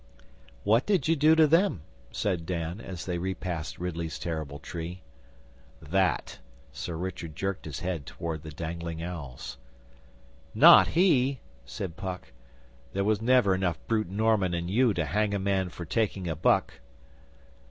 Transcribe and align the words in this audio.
'What 0.63 0.87
did 0.87 1.07
you 1.07 1.15
do 1.15 1.35
to 1.35 1.45
them?' 1.45 1.83
said 2.11 2.47
Dan, 2.47 2.81
as 2.81 3.05
they 3.05 3.19
repassed 3.19 3.77
Ridley's 3.77 4.17
terrible 4.17 4.57
tree. 4.57 5.03
'That!' 5.79 6.39
Sir 6.71 6.95
Richard 6.97 7.35
jerked 7.35 7.65
his 7.65 7.81
head 7.81 8.07
toward 8.07 8.41
the 8.41 8.49
dangling 8.49 9.03
owls. 9.03 9.59
'Not 10.55 10.87
he!' 10.87 11.39
said 11.67 11.97
Puck. 11.97 12.31
'There 12.93 13.03
was 13.03 13.21
never 13.21 13.53
enough 13.53 13.77
brute 13.87 14.09
Norman 14.09 14.55
in 14.55 14.67
you 14.69 14.91
to 14.91 15.05
hang 15.05 15.35
a 15.35 15.39
man 15.39 15.69
for 15.69 15.85
taking 15.85 16.27
a 16.27 16.35
buck. 16.35 16.79